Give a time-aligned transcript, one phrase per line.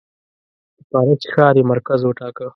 [0.77, 2.47] د پاریس ښار یې مرکز وټاکه.